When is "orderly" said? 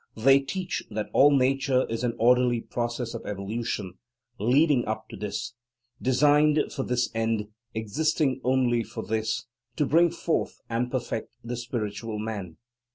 2.17-2.59